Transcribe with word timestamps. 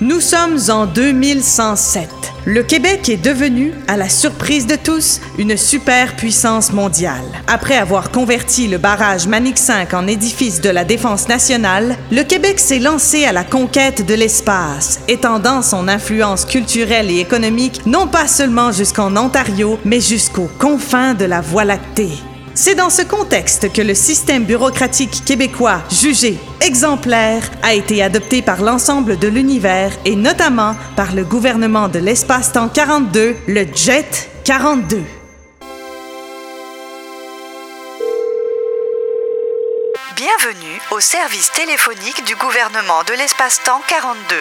Nous 0.00 0.20
sommes 0.20 0.58
en 0.68 0.86
2107. 0.86 2.08
Le 2.44 2.62
Québec 2.62 3.08
est 3.08 3.16
devenu, 3.16 3.72
à 3.88 3.96
la 3.96 4.08
surprise 4.08 4.68
de 4.68 4.76
tous, 4.76 5.20
une 5.38 5.56
superpuissance 5.56 6.72
mondiale. 6.72 7.24
Après 7.48 7.76
avoir 7.76 8.12
converti 8.12 8.68
le 8.68 8.78
barrage 8.78 9.26
Manic 9.26 9.58
5 9.58 9.94
en 9.94 10.06
édifice 10.06 10.60
de 10.60 10.70
la 10.70 10.84
défense 10.84 11.28
nationale, 11.28 11.96
le 12.12 12.22
Québec 12.22 12.60
s'est 12.60 12.78
lancé 12.78 13.24
à 13.24 13.32
la 13.32 13.42
conquête 13.42 14.06
de 14.06 14.14
l'espace, 14.14 15.00
étendant 15.08 15.62
son 15.62 15.88
influence 15.88 16.44
culturelle 16.44 17.10
et 17.10 17.18
économique 17.18 17.84
non 17.84 18.06
pas 18.06 18.28
seulement 18.28 18.70
jusqu'en 18.70 19.16
Ontario, 19.16 19.80
mais 19.84 20.00
jusqu'aux 20.00 20.50
confins 20.60 21.14
de 21.14 21.24
la 21.24 21.40
Voie 21.40 21.64
lactée. 21.64 22.12
C'est 22.60 22.74
dans 22.74 22.90
ce 22.90 23.02
contexte 23.02 23.72
que 23.72 23.82
le 23.82 23.94
système 23.94 24.42
bureaucratique 24.42 25.24
québécois, 25.24 25.80
jugé 25.92 26.40
exemplaire, 26.60 27.48
a 27.62 27.72
été 27.72 28.02
adopté 28.02 28.42
par 28.42 28.62
l'ensemble 28.62 29.16
de 29.16 29.28
l'univers 29.28 29.92
et 30.04 30.16
notamment 30.16 30.74
par 30.96 31.14
le 31.14 31.22
gouvernement 31.22 31.86
de 31.86 32.00
l'espace-temps 32.00 32.68
42, 32.68 33.36
le 33.46 33.64
JET 33.72 34.28
42. 34.42 35.04
Bienvenue 40.16 40.80
au 40.90 40.98
service 40.98 41.52
téléphonique 41.52 42.24
du 42.26 42.34
gouvernement 42.34 43.04
de 43.06 43.12
l'espace-temps 43.12 43.82
42. 43.86 44.34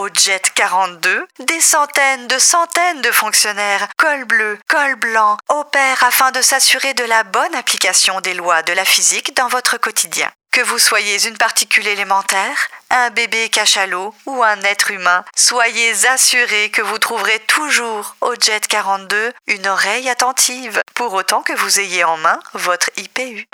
Au 0.00 0.08
Jet 0.08 0.50
42, 0.54 1.26
des 1.40 1.60
centaines 1.60 2.26
de 2.26 2.38
centaines 2.38 3.02
de 3.02 3.10
fonctionnaires, 3.12 3.86
col 3.98 4.24
bleu, 4.24 4.58
col 4.66 4.94
blanc, 4.94 5.36
opèrent 5.50 6.02
afin 6.02 6.30
de 6.30 6.40
s'assurer 6.40 6.94
de 6.94 7.04
la 7.04 7.22
bonne 7.22 7.54
application 7.54 8.22
des 8.22 8.32
lois 8.32 8.62
de 8.62 8.72
la 8.72 8.86
physique 8.86 9.36
dans 9.36 9.48
votre 9.48 9.76
quotidien. 9.76 10.30
Que 10.52 10.62
vous 10.62 10.78
soyez 10.78 11.28
une 11.28 11.36
particule 11.36 11.86
élémentaire, 11.86 12.68
un 12.88 13.10
bébé 13.10 13.50
cachalot 13.50 14.14
ou 14.24 14.42
un 14.42 14.62
être 14.62 14.90
humain, 14.90 15.22
soyez 15.36 16.06
assurés 16.06 16.70
que 16.70 16.80
vous 16.80 16.98
trouverez 16.98 17.38
toujours 17.40 18.16
au 18.22 18.34
Jet 18.40 18.66
42 18.66 19.34
une 19.48 19.66
oreille 19.66 20.08
attentive, 20.08 20.80
pour 20.94 21.12
autant 21.12 21.42
que 21.42 21.52
vous 21.52 21.78
ayez 21.78 22.04
en 22.04 22.16
main 22.16 22.40
votre 22.54 22.88
IPU. 22.96 23.46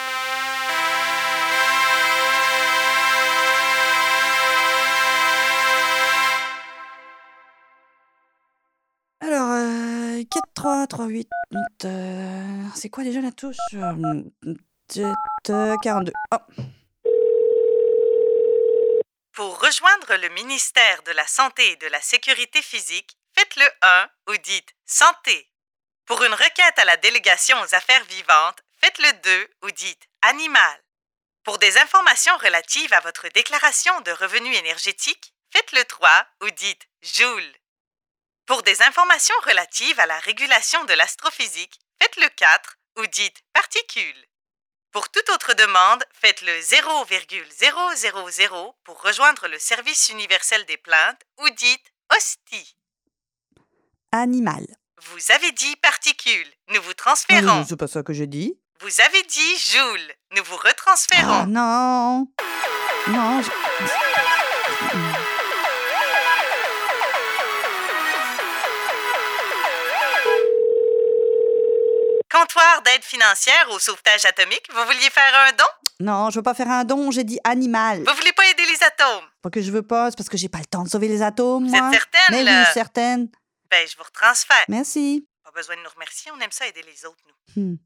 3, 10.66 10.88
3, 10.88 11.06
8, 11.06 11.28
8 11.52 11.84
euh, 11.84 12.64
c'est 12.74 12.90
quoi 12.90 13.04
déjà 13.04 13.20
la 13.20 13.30
touche? 13.30 13.56
Euh, 13.74 14.22
Jet, 14.92 15.04
euh, 15.50 15.76
42. 15.80 16.12
Oh, 16.32 16.38
Pour 19.32 19.60
rejoindre 19.60 20.16
le 20.16 20.28
ministère 20.30 21.04
de 21.04 21.12
la 21.12 21.24
Santé 21.28 21.70
et 21.70 21.76
de 21.76 21.86
la 21.86 22.00
Sécurité 22.00 22.62
physique, 22.62 23.16
faites 23.32 23.54
le 23.54 23.64
1 23.80 24.08
ou 24.30 24.36
dites 24.38 24.74
Santé. 24.84 25.48
Pour 26.04 26.24
une 26.24 26.34
requête 26.34 26.78
à 26.78 26.84
la 26.84 26.96
délégation 26.96 27.56
aux 27.60 27.74
affaires 27.76 28.04
vivantes, 28.06 28.58
faites 28.80 28.98
le 28.98 29.12
2 29.22 29.48
ou 29.66 29.70
dites 29.70 30.08
Animal. 30.22 30.80
Pour 31.44 31.58
des 31.58 31.78
informations 31.78 32.36
relatives 32.38 32.92
à 32.92 32.98
votre 32.98 33.28
déclaration 33.28 34.00
de 34.00 34.10
revenus 34.10 34.58
énergétiques, 34.58 35.32
faites 35.52 35.70
le 35.70 35.84
3 35.84 36.26
ou 36.42 36.50
dites 36.50 36.88
Joule. 37.02 37.52
Pour 38.66 38.74
des 38.74 38.82
informations 38.82 39.34
relatives 39.46 40.00
à 40.00 40.06
la 40.06 40.18
régulation 40.18 40.82
de 40.86 40.92
l'astrophysique, 40.94 41.78
faites 42.02 42.16
le 42.16 42.28
4 42.30 42.76
ou 42.98 43.06
dites 43.06 43.40
Particules. 43.52 44.24
Pour 44.90 45.08
toute 45.08 45.28
autre 45.30 45.54
demande, 45.54 46.02
faites 46.12 46.42
le 46.42 46.60
0,000 46.60 47.44
pour 48.82 49.00
rejoindre 49.02 49.46
le 49.46 49.60
service 49.60 50.08
universel 50.08 50.64
des 50.64 50.78
plaintes 50.78 51.20
ou 51.38 51.48
dites 51.50 51.92
hostie. 52.16 52.76
animal. 54.10 54.66
Vous 55.00 55.30
avez 55.30 55.52
dit 55.52 55.76
particules. 55.76 56.52
Nous 56.70 56.82
vous 56.82 56.90
Ah 56.90 56.94
transférons. 56.94 57.42
non, 57.42 57.64
c'est 57.68 57.76
pas 57.76 57.86
ça 57.86 58.02
que 58.02 58.12
j'ai 58.12 58.26
dit. 58.26 58.58
Vous 58.80 59.00
avez 59.00 59.22
dit 59.22 59.58
joule. 59.58 60.12
Nous 60.34 60.42
vous 60.42 60.58
Ah 60.64 60.68
retransférons. 60.68 61.46
non 61.46 62.26
Non, 63.08 63.42
je- 63.42 65.25
D'aide 72.84 73.02
financière 73.04 73.68
au 73.70 73.78
sauvetage 73.78 74.24
atomique, 74.24 74.66
vous 74.72 74.84
vouliez 74.84 75.10
faire 75.10 75.32
un 75.48 75.52
don? 75.52 75.64
non, 76.00 76.30
je 76.30 76.36
veux 76.36 76.42
pas 76.42 76.54
faire 76.54 76.70
un 76.70 76.84
don, 76.84 77.10
j'ai 77.10 77.24
dit 77.24 77.38
animal. 77.44 78.02
Vous 78.06 78.14
voulez 78.14 78.32
pas 78.32 78.46
aider 78.46 78.62
les 78.64 78.82
atomes? 78.82 79.24
Pas 79.42 79.50
que 79.50 79.60
je 79.60 79.70
veux 79.70 79.82
pas, 79.82 80.10
c'est 80.10 80.16
parce 80.16 80.28
que 80.28 80.36
j'ai 80.38 80.48
pas 80.48 80.58
le 80.58 80.64
temps 80.66 80.82
de 80.84 80.88
sauver 80.88 81.08
les 81.08 81.20
atomes, 81.22 81.64
Vous 81.68 81.74
moi. 81.76 81.88
êtes 81.88 82.00
certaine, 82.00 82.22
Mais 82.30 82.42
là? 82.44 82.60
oui, 82.66 82.72
certaine. 82.72 83.28
Ben, 83.70 83.86
je 83.86 83.96
vous 83.96 84.04
retransfère. 84.04 84.64
Merci. 84.68 85.26
Pas 85.44 85.50
besoin 85.54 85.76
de 85.76 85.82
nous 85.82 85.90
remercier, 85.94 86.30
on 86.34 86.40
aime 86.40 86.50
ça 86.52 86.66
aider 86.66 86.82
les 86.82 87.04
autres, 87.04 87.22
nous. 87.56 87.62
Hmm. 87.62 87.76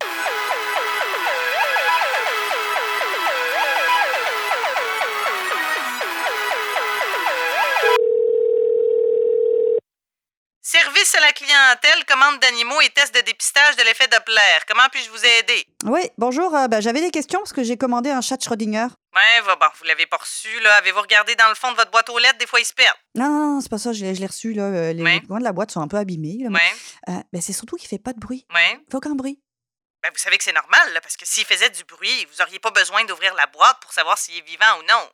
À 11.20 11.26
la 11.26 11.32
clientèle, 11.32 12.04
commande 12.06 12.38
d'animaux 12.40 12.80
et 12.80 12.88
test 12.90 13.14
de 13.14 13.20
dépistage 13.20 13.76
de 13.76 13.82
l'effet 13.82 14.08
Doppler. 14.08 14.40
Comment 14.66 14.88
puis-je 14.90 15.10
vous 15.10 15.24
aider? 15.24 15.66
Oui, 15.84 16.00
bonjour, 16.18 16.54
euh, 16.56 16.66
ben, 16.68 16.80
j'avais 16.80 17.00
des 17.00 17.10
questions 17.10 17.40
parce 17.40 17.52
que 17.52 17.62
j'ai 17.62 17.76
commandé 17.76 18.10
un 18.10 18.20
chat 18.20 18.36
de 18.36 18.42
Schrödinger. 18.42 18.86
Ouais, 19.14 19.40
va, 19.44 19.56
bon, 19.56 19.66
vous 19.78 19.84
l'avez 19.84 20.06
pas 20.06 20.16
reçu, 20.16 20.60
là. 20.60 20.74
Avez-vous 20.76 21.00
regardé 21.00 21.34
dans 21.34 21.48
le 21.48 21.54
fond 21.54 21.70
de 21.72 21.76
votre 21.76 21.90
boîte 21.90 22.08
aux 22.10 22.18
lettres? 22.18 22.38
Des 22.38 22.46
fois, 22.46 22.60
ils 22.60 22.64
se 22.64 22.72
perdent. 22.72 22.96
Non, 23.16 23.28
non, 23.28 23.54
non, 23.54 23.60
c'est 23.60 23.68
pas 23.70 23.78
ça, 23.78 23.92
je 23.92 24.04
l'ai 24.04 24.14
je 24.14 24.20
l'ai 24.20 24.26
reçu, 24.26 24.52
là. 24.54 24.62
euh, 24.62 24.92
Les, 24.92 25.02
Ouais. 25.02 25.20
coins 25.26 25.38
de 25.40 25.44
la 25.44 25.52
boîte 25.52 25.70
sont 25.72 25.80
un 25.80 25.88
peu 25.88 25.96
abîmés. 25.98 26.38
là, 26.42 26.48
mais- 26.50 26.58
Ouais, 26.58 27.14
Euh, 27.14 27.22
ben, 27.32 27.42
c'est 27.42 27.52
surtout 27.52 27.76
qu'il 27.76 27.88
fait 27.88 27.98
pas 27.98 28.12
de 28.12 28.20
bruit. 28.20 28.46
ouais. 28.54 28.78
Il 28.86 28.90
fait 28.90 28.96
aucun 28.96 29.14
bruit. 29.14 29.38
Ben, 30.02 30.10
vous 30.12 30.18
savez 30.18 30.38
que 30.38 30.44
c'est 30.44 30.52
normal, 30.54 30.92
là, 30.94 31.00
parce 31.02 31.16
que 31.16 31.26
s'il 31.26 31.44
faisait 31.44 31.68
du 31.70 31.84
bruit, 31.84 32.26
vous 32.32 32.40
auriez 32.40 32.58
pas 32.58 32.70
besoin 32.70 33.04
d'ouvrir 33.04 33.34
la 33.34 33.46
boîte 33.48 33.78
pour 33.82 33.92
savoir 33.92 34.16
s'il 34.16 34.38
est 34.38 34.46
vivant 34.46 34.78
ou 34.78 34.82
non. 34.88 35.10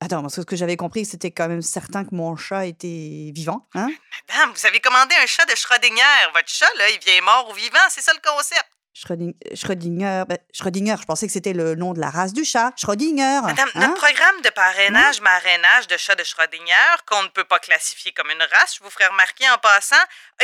Attends, 0.00 0.20
parce 0.22 0.34
que 0.36 0.40
ce 0.42 0.46
que 0.46 0.56
j'avais 0.56 0.76
compris, 0.76 1.04
c'était 1.06 1.30
quand 1.30 1.48
même 1.48 1.62
certain 1.62 2.04
que 2.04 2.14
mon 2.14 2.36
chat 2.36 2.66
était 2.66 3.30
vivant, 3.34 3.66
hein? 3.74 3.88
Madame, 4.28 4.52
vous 4.54 4.66
avez 4.66 4.80
commandé 4.80 5.14
un 5.22 5.26
chat 5.26 5.46
de 5.46 5.54
Schrödinger. 5.54 6.30
Votre 6.34 6.48
chat, 6.48 6.68
là, 6.76 6.90
il 6.90 6.98
vient 6.98 7.20
mort 7.22 7.48
ou 7.50 7.54
vivant, 7.54 7.78
c'est 7.88 8.02
ça 8.02 8.12
le 8.12 8.20
concept. 8.20 8.66
Schröding- 8.96 9.34
Schrödinger, 9.56 10.22
ben, 10.28 10.38
Schrödinger, 10.52 10.94
je 11.00 11.04
pensais 11.04 11.26
que 11.26 11.32
c'était 11.32 11.52
le 11.52 11.74
nom 11.74 11.94
de 11.94 12.00
la 12.00 12.10
race 12.10 12.32
du 12.32 12.44
chat. 12.44 12.72
Schrödinger. 12.76 13.40
Madame, 13.42 13.68
hein? 13.74 13.80
notre 13.88 13.94
programme 13.94 14.40
de 14.42 14.50
parrainage, 14.50 15.20
marrainage 15.20 15.88
de 15.88 15.96
chat 15.96 16.14
de 16.14 16.22
Schrödinger, 16.22 16.94
qu'on 17.06 17.22
ne 17.24 17.28
peut 17.28 17.42
pas 17.42 17.58
classifier 17.58 18.12
comme 18.12 18.30
une 18.30 18.42
race, 18.52 18.76
je 18.78 18.84
vous 18.84 18.90
ferai 18.90 19.06
remarquer 19.06 19.48
en 19.50 19.58
passant, 19.58 19.96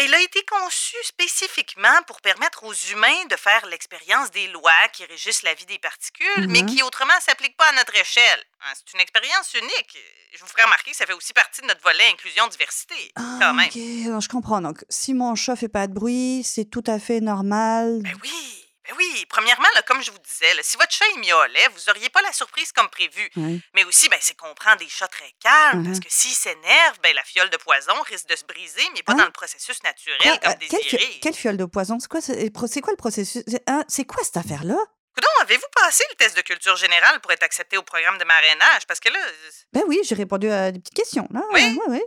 il 0.02 0.12
a 0.12 0.20
été 0.20 0.42
conçu 0.46 0.96
spécifiquement 1.04 2.02
pour 2.08 2.20
permettre 2.22 2.64
aux 2.64 2.74
humains 2.92 3.24
de 3.28 3.36
faire 3.36 3.64
l'expérience 3.66 4.32
des 4.32 4.48
lois 4.48 4.88
qui 4.92 5.04
régissent 5.04 5.42
la 5.44 5.54
vie 5.54 5.66
des 5.66 5.78
particules, 5.78 6.48
mais 6.48 6.62
Mhm. 6.62 6.66
qui 6.66 6.82
autrement 6.82 7.14
ne 7.14 7.22
s'appliquent 7.22 7.56
pas 7.56 7.68
à 7.68 7.72
notre 7.72 7.94
échelle. 7.94 8.42
Hein, 8.62 8.72
C'est 8.74 8.92
une 8.94 9.00
expérience 9.00 9.54
unique. 9.54 9.98
Je 10.34 10.40
vous 10.40 10.46
ferai 10.46 10.62
remarquer 10.64 10.90
que 10.90 10.96
ça 10.96 11.06
fait 11.06 11.12
aussi 11.14 11.32
partie 11.32 11.60
de 11.62 11.66
notre 11.66 11.82
volet 11.82 12.04
inclusion-diversité. 12.12 13.12
Ah, 13.16 13.38
quand 13.40 13.54
même. 13.54 13.66
ok, 13.68 14.06
alors 14.06 14.20
je 14.20 14.28
comprends. 14.28 14.60
Donc, 14.60 14.84
si 14.88 15.14
mon 15.14 15.34
chat 15.34 15.56
fait 15.56 15.68
pas 15.68 15.86
de 15.86 15.94
bruit, 15.94 16.42
c'est 16.44 16.66
tout 16.66 16.84
à 16.86 16.98
fait 16.98 17.20
normal. 17.20 18.00
Ben 18.02 18.14
oui, 18.22 18.66
ben 18.86 18.94
oui. 18.98 19.24
Premièrement, 19.30 19.68
là, 19.74 19.82
comme 19.82 20.02
je 20.02 20.10
vous 20.10 20.18
disais, 20.18 20.52
là, 20.54 20.60
si 20.62 20.76
votre 20.76 20.92
chat 20.92 21.04
il 21.14 21.20
miaulait, 21.20 21.68
vous 21.74 21.80
n'auriez 21.86 22.10
pas 22.10 22.20
la 22.22 22.32
surprise 22.32 22.70
comme 22.72 22.88
prévu. 22.90 23.30
Ouais. 23.36 23.58
Mais 23.74 23.84
aussi, 23.84 24.08
ben, 24.10 24.18
c'est 24.20 24.36
qu'on 24.36 24.52
prend 24.54 24.76
des 24.76 24.88
chats 24.88 25.08
très 25.08 25.32
calmes, 25.40 25.84
parce 25.86 26.00
que 26.00 26.08
s'il 26.10 26.34
s'énerve, 26.34 26.98
ben, 27.02 27.14
la 27.14 27.24
fiole 27.24 27.48
de 27.50 27.56
poison 27.56 27.94
risque 28.02 28.26
de 28.28 28.36
se 28.36 28.44
briser, 28.44 28.82
mais 28.94 29.02
pas 29.02 29.12
Hein? 29.12 29.16
dans 29.16 29.24
le 29.26 29.32
processus 29.32 29.82
naturel 29.82 30.18
Quoi? 30.20 30.36
comme 30.38 30.52
Euh, 30.52 31.18
quelle, 31.22 31.34
fiole 31.34 31.56
de 31.56 31.64
poison? 31.64 31.98
C'est 31.98 32.08
quoi, 32.08 32.20
quoi 32.20 32.92
le 32.92 32.96
processus? 32.96 33.42
C'est 33.46 33.62
hein, 33.68 33.84
c'est 33.88 34.04
quoi 34.04 34.22
cette 34.22 34.36
affaire-là? 34.36 34.76
Coudon, 35.14 35.28
avez-vous 35.42 35.66
passé 35.74 36.04
le 36.10 36.16
test 36.16 36.36
de 36.36 36.42
culture 36.42 36.76
générale 36.76 37.20
pour 37.20 37.32
être 37.32 37.42
accepté 37.42 37.76
au 37.76 37.82
programme 37.82 38.18
de 38.18 38.24
marrainage? 38.24 38.86
Parce 38.86 39.00
que 39.00 39.08
là, 39.08 39.18
euh, 39.18 39.50
Ben 39.72 39.82
oui, 39.86 39.98
j'ai 40.04 40.14
répondu 40.14 40.50
à 40.50 40.70
des 40.70 40.78
petites 40.78 40.94
questions. 40.94 41.26
Là. 41.32 41.42
Oui? 41.52 41.78
Ouais, 41.86 41.94
ouais. 41.98 42.04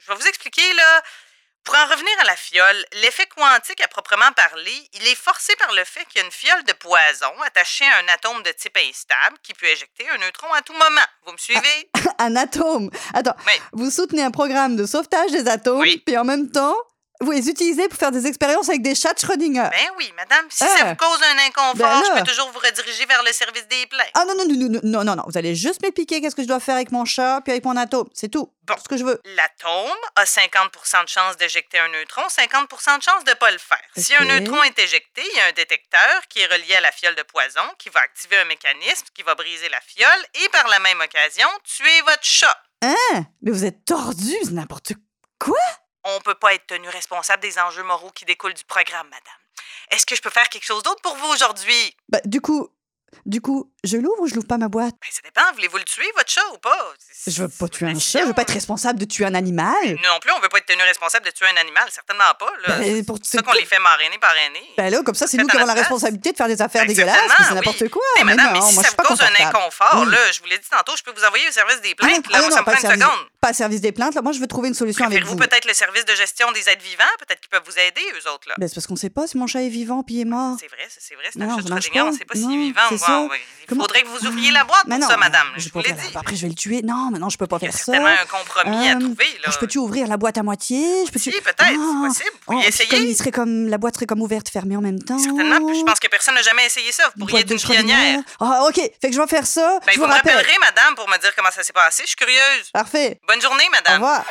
je 0.00 0.06
vais 0.12 0.14
vous 0.18 0.26
expliquer, 0.28 0.72
là. 0.74 1.02
Pour 1.64 1.74
en 1.76 1.84
revenir 1.86 2.12
à 2.20 2.24
la 2.24 2.36
fiole, 2.36 2.84
l'effet 3.02 3.26
quantique 3.26 3.82
à 3.82 3.88
proprement 3.88 4.32
parler, 4.32 4.88
il 4.94 5.06
est 5.06 5.14
forcé 5.14 5.54
par 5.56 5.70
le 5.74 5.84
fait 5.84 6.02
qu'il 6.06 6.18
y 6.20 6.22
a 6.22 6.24
une 6.24 6.32
fiole 6.32 6.64
de 6.64 6.72
poison 6.72 7.30
attachée 7.44 7.84
à 7.84 7.98
un 7.98 8.08
atome 8.14 8.42
de 8.42 8.50
type 8.52 8.78
instable 8.88 9.36
qui 9.42 9.52
peut 9.52 9.66
éjecter 9.66 10.08
un 10.08 10.16
neutron 10.16 10.50
à 10.54 10.62
tout 10.62 10.72
moment. 10.72 11.04
Vous 11.26 11.32
me 11.32 11.36
suivez? 11.36 11.90
Un 12.20 12.36
atome. 12.36 12.90
Attends, 13.12 13.36
Oui. 13.46 13.52
vous 13.72 13.90
soutenez 13.90 14.22
un 14.22 14.30
programme 14.30 14.76
de 14.76 14.86
sauvetage 14.86 15.30
des 15.30 15.46
atomes, 15.46 15.80
Oui. 15.80 16.02
puis 16.06 16.16
en 16.16 16.24
même 16.24 16.50
temps, 16.50 16.74
vous 17.20 17.30
les 17.32 17.48
utilisez 17.48 17.88
pour 17.88 17.98
faire 17.98 18.12
des 18.12 18.26
expériences 18.26 18.68
avec 18.68 18.82
des 18.82 18.94
chats 18.94 19.14
Schrödinger. 19.18 19.68
Ben 19.70 19.90
oui, 19.96 20.12
madame. 20.16 20.46
Si 20.50 20.64
Ah. 20.64 20.68
ça 20.78 20.84
vous 20.84 20.94
cause 20.96 21.20
un 21.22 21.38
inconfort, 21.46 21.74
Ben 21.76 22.02
je 22.06 22.20
peux 22.20 22.26
toujours 22.26 22.50
vous 22.52 22.58
rediriger 22.60 23.04
vers 23.06 23.22
le 23.24 23.32
service 23.32 23.66
des 23.68 23.86
plaintes. 23.86 24.10
Ah 24.14 24.24
non, 24.24 24.34
non, 24.36 24.44
non, 24.46 24.68
non, 24.68 24.80
non, 24.84 25.04
non, 25.04 25.16
non, 25.16 25.24
vous 25.26 25.36
allez 25.36 25.54
juste 25.56 25.82
m'expliquer 25.82 26.20
qu'est-ce 26.20 26.36
que 26.36 26.42
je 26.42 26.48
dois 26.48 26.60
faire 26.60 26.76
avec 26.76 26.92
mon 26.92 27.04
chat 27.04 27.40
puis 27.42 27.52
avec 27.52 27.64
mon 27.64 27.76
atome. 27.76 28.08
C'est 28.14 28.28
tout. 28.28 28.52
Bon. 28.62 28.74
Ce 28.82 28.88
que 28.88 28.96
je 28.96 29.04
veux. 29.04 29.20
L'atome 29.24 29.96
a 30.16 30.24
50% 30.24 31.02
de 31.04 31.08
chance 31.08 31.36
d'éjecter 31.38 31.78
un 31.78 31.88
neutron, 31.88 32.22
50% 32.28 32.98
de 32.98 33.02
chance 33.02 33.24
de 33.24 33.30
ne 33.30 33.34
pas 33.36 33.50
le 33.50 33.58
faire. 33.58 33.82
Si 33.96 34.14
un 34.14 34.24
neutron 34.24 34.62
est 34.62 34.78
éjecté, 34.78 35.22
il 35.32 35.36
y 35.36 35.40
a 35.40 35.46
un 35.46 35.52
détecteur 35.52 36.22
qui 36.28 36.40
est 36.40 36.46
relié 36.46 36.76
à 36.76 36.80
la 36.82 36.92
fiole 36.92 37.14
de 37.16 37.22
poison 37.22 37.62
qui 37.78 37.88
va 37.88 38.00
activer 38.00 38.36
un 38.38 38.44
mécanisme 38.44 39.06
qui 39.14 39.22
va 39.22 39.34
briser 39.34 39.68
la 39.70 39.80
fiole 39.80 40.24
et 40.44 40.48
par 40.50 40.68
la 40.68 40.78
même 40.80 41.00
occasion 41.00 41.48
tuer 41.64 42.00
votre 42.02 42.22
chat. 42.22 42.56
Hein? 42.82 43.24
Mais 43.42 43.50
vous 43.50 43.64
êtes 43.64 43.84
tordu, 43.84 44.34
c'est 44.44 44.52
n'importe 44.52 44.92
quoi? 45.40 45.56
On 46.10 46.20
peut 46.20 46.34
pas 46.34 46.54
être 46.54 46.66
tenu 46.66 46.88
responsable 46.88 47.42
des 47.42 47.58
enjeux 47.58 47.82
moraux 47.82 48.10
qui 48.10 48.24
découlent 48.24 48.54
du 48.54 48.64
programme, 48.64 49.08
madame. 49.08 49.40
Est-ce 49.90 50.06
que 50.06 50.16
je 50.16 50.22
peux 50.22 50.30
faire 50.30 50.48
quelque 50.48 50.64
chose 50.64 50.82
d'autre 50.82 51.02
pour 51.02 51.14
vous 51.16 51.28
aujourd'hui? 51.28 51.96
Bah, 52.08 52.20
du 52.24 52.40
coup, 52.40 52.70
du 53.26 53.40
coup, 53.40 53.70
je 53.84 53.96
l'ouvre 53.96 54.20
ou 54.22 54.26
je 54.28 54.34
l'ouvre 54.34 54.46
pas 54.46 54.58
ma 54.58 54.68
boîte? 54.68 54.94
Ben, 55.00 55.08
ça 55.10 55.20
dépend. 55.24 55.42
Voulez-vous 55.54 55.78
le 55.78 55.84
tuer, 55.84 56.06
votre 56.16 56.30
chat, 56.30 56.40
ou 56.54 56.58
pas? 56.58 56.94
Je 57.26 57.42
veux 57.42 57.48
pas 57.48 57.68
tuer 57.68 57.86
un 57.86 57.98
chat, 57.98 58.20
je 58.22 58.26
veux 58.26 58.32
pas 58.32 58.42
être 58.42 58.48
décision. 58.48 58.54
responsable 58.74 58.98
de 58.98 59.04
tuer 59.04 59.24
un 59.24 59.34
animal. 59.34 59.74
Nous 59.86 59.92
non 59.96 60.18
plus, 60.20 60.30
on 60.32 60.40
veut 60.40 60.48
pas 60.48 60.58
être 60.58 60.66
tenu 60.66 60.82
responsable 60.82 61.26
de 61.26 61.30
tuer 61.30 61.46
un 61.54 61.60
animal. 61.60 61.84
Certainement 61.90 62.24
pas, 62.38 62.50
là. 62.66 62.78
Ben, 62.78 63.04
pour 63.04 63.18
c'est 63.22 63.36
ça 63.38 63.42
qu'on 63.42 63.52
les 63.52 63.64
fait 63.66 63.78
marrainer, 63.78 64.18
parrainer. 64.18 64.64
Ben 64.76 64.90
là, 64.90 65.02
comme 65.02 65.14
ça, 65.14 65.26
c'est 65.26 65.36
nous 65.36 65.46
qui 65.46 65.56
avons 65.56 65.66
la 65.66 65.74
responsabilité 65.74 66.32
de 66.32 66.36
faire 66.36 66.48
des 66.48 66.60
affaires 66.60 66.82
Ben, 66.82 66.88
dégueulasses, 66.88 67.18
mais 67.38 67.44
c'est 67.48 67.54
n'importe 67.54 67.80
oui. 67.82 67.90
quoi. 67.90 68.02
Mais 68.18 68.24
madame, 68.24 68.46
non, 68.46 68.52
mais 68.60 68.60
si 68.68 68.74
moi, 68.74 68.82
ça 68.84 68.88
je 68.90 68.94
suis 68.94 68.96
vous 68.96 69.02
pas 69.02 69.08
cause 69.08 69.20
un 69.22 69.46
inconfort, 69.48 70.02
Oui. 70.06 70.10
là, 70.12 70.18
je 70.32 70.40
vous 70.40 70.46
l'ai 70.46 70.58
dit 70.58 70.68
tantôt, 70.70 70.92
je 70.96 71.02
peux 71.02 71.12
vous 71.12 71.24
envoyer 71.24 71.48
au 71.48 71.52
service 71.52 71.80
des 71.80 71.94
plaintes. 71.94 72.24
ah 72.28 72.32
là, 72.32 72.38
non, 72.40 72.46
on 72.46 72.50
non, 72.50 72.56
pas 72.56 72.62
prend 72.62 72.70
le 72.72 72.76
une 72.76 72.82
service, 72.82 73.02
seconde. 73.04 73.26
pas 73.40 73.48
le 73.48 73.54
service 73.54 73.80
des 73.80 73.92
plaintes. 73.92 74.14
Là, 74.14 74.22
moi, 74.22 74.32
je 74.32 74.38
veux 74.40 74.46
trouver 74.46 74.68
une 74.68 74.74
solution 74.74 75.04
avec 75.06 75.24
vous. 75.24 75.36
peut-être 75.36 75.66
le 75.66 75.74
service 75.74 76.04
de 76.04 76.14
gestion 76.14 76.50
des 76.52 76.68
êtres 76.68 76.82
vivants? 76.82 77.04
Peut-être 77.18 77.40
qu'ils 77.40 77.50
peuvent 77.50 77.62
vous 77.66 77.78
aider, 77.78 78.02
eux 78.14 78.30
autres, 78.30 78.48
là. 78.48 78.54
Ben, 78.58 78.68
c'est 78.68 78.74
parce 78.74 78.86
qu'on 78.86 78.96
sait 78.96 79.10
pas 79.10 79.26
si 79.26 79.36
mon 79.38 79.46
chat 79.46 79.62
est 79.62 79.68
vivant 79.68 80.02
puis 80.02 80.16
il 80.16 80.20
est 80.22 80.24
mort. 80.24 80.56
C'est 80.60 80.68
vrai, 80.68 80.86
c'est 80.88 81.14
vrai, 81.14 81.28
c'est 81.32 81.40
un 81.42 81.48
chat 81.80 82.04
on 82.04 82.12
sait 82.12 82.24
pas 82.24 82.34
s'il 82.34 82.52
est 82.52 82.56
vivant 82.56 82.88
c'est 82.98 83.04
ou 83.04 83.06
ça. 83.06 83.12
pas. 83.12 83.26
Ouais, 83.26 83.40
Il 83.60 83.66
Comment- 83.76 83.82
faudrait 83.84 84.02
que 84.02 84.08
vous 84.08 84.26
ouvriez 84.26 84.50
la 84.50 84.64
boîte 84.64 84.84
Mais 84.86 84.94
pour 84.94 85.02
non, 85.04 85.10
ça, 85.10 85.16
madame. 85.18 85.46
je 85.58 85.68
vous 85.68 85.78
l'ai 85.80 85.84
faire- 85.84 85.96
dit. 85.96 86.16
Après, 86.16 86.34
je 86.36 86.40
vais 86.40 86.48
le 86.48 86.54
tuer. 86.54 86.80
Non, 86.82 87.10
mais 87.12 87.18
non, 87.18 87.28
je 87.28 87.36
peux 87.36 87.46
pas 87.46 87.58
Il 87.60 87.66
y 87.66 87.68
a 87.68 87.72
faire 87.72 87.84
ça. 87.84 87.92
un 87.92 88.24
compromis 88.24 88.88
à 88.88 88.96
Euh, 88.96 88.98
trouver, 88.98 89.26
là. 89.44 89.50
Je 89.52 89.58
peux-tu 89.58 89.76
ouvrir 89.76 90.06
la 90.06 90.16
boîte 90.16 90.38
à 90.38 90.42
moitié? 90.42 91.04
Je 91.06 91.12
peux 91.12 91.18
Si, 91.18 91.30
peut-être, 91.30 91.58
c'est 91.58 91.66
possible. 91.76 92.30
Vous 92.32 92.38
pourriez 92.46 92.60
puis 92.60 92.68
essayer. 92.68 92.88
Comme, 92.88 93.02
il 93.04 93.14
serait 93.14 93.30
comme, 93.30 93.68
la 93.68 93.76
boîte 93.76 93.96
serait 93.96 94.06
comme 94.06 94.22
ouverte, 94.22 94.48
fermée 94.48 94.74
en 94.74 94.80
même 94.80 94.98
temps. 95.02 95.18
Certainement, 95.18 95.66
puis 95.66 95.78
je 95.80 95.84
pense 95.84 96.00
que 96.00 96.08
personne 96.08 96.34
n'a 96.34 96.40
jamais 96.42 96.64
essayé 96.64 96.90
ça. 96.92 97.04
Vous 97.14 97.26
pourriez 97.26 97.40
être 97.40 97.50
une 97.50 97.58
pionnière. 97.60 98.20
Ah, 98.40 98.62
ok. 98.68 98.76
Fait 98.76 99.10
que 99.10 99.12
je 99.12 99.20
vais 99.20 99.26
faire 99.26 99.46
ça. 99.46 99.78
Ben, 99.84 99.92
je 99.92 99.98
vous 100.00 100.06
vous 100.06 100.10
rappellerez, 100.10 100.56
madame, 100.62 100.94
pour 100.94 101.06
me 101.06 101.18
dire 101.18 101.34
comment 101.36 101.50
ça 101.54 101.62
s'est 101.62 101.74
passé. 101.74 102.04
Je 102.04 102.08
suis 102.08 102.16
curieuse. 102.16 102.70
Parfait. 102.72 103.20
Bonne 103.28 103.42
journée, 103.42 103.64
Au 103.68 103.72
madame. 103.72 103.94
revoir. 104.02 104.24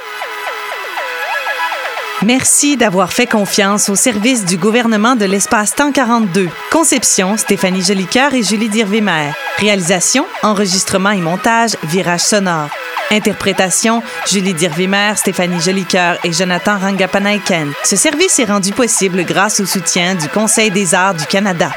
Merci 2.24 2.78
d'avoir 2.78 3.14
fait 3.14 3.28
confiance 3.28 3.90
au 3.90 3.96
service 3.96 4.44
du 4.44 4.58
gouvernement 4.58 5.16
de 5.16 5.26
l'espace-temps 5.26 5.92
42. 5.92 6.50
Conception, 6.72 7.38
Stéphanie 7.38 7.84
Jolicoeur 7.84 8.34
et 8.34 8.42
Julie 8.42 8.70
Dirvimer. 8.70 9.32
Réalisation, 9.58 10.26
enregistrement 10.42 11.12
et 11.12 11.22
montage, 11.22 11.78
Virage 11.84 12.22
sonore. 12.22 12.70
Interprétation, 13.12 14.02
Julie 14.28 14.56
Dirvimer, 14.56 15.14
Stéphanie 15.16 15.62
Jolicoeur 15.62 16.18
et 16.24 16.34
Jonathan 16.34 16.80
Rangapanaiken. 16.80 17.72
Ce 17.84 17.96
service 17.96 18.40
est 18.40 18.46
rendu 18.46 18.72
possible 18.72 19.24
grâce 19.24 19.60
au 19.60 19.68
soutien 19.68 20.16
du 20.16 20.28
Conseil 20.28 20.72
des 20.72 20.96
arts 20.96 21.14
du 21.14 21.26
Canada. 21.28 21.70